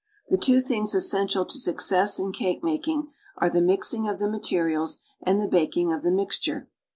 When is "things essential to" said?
0.61-1.59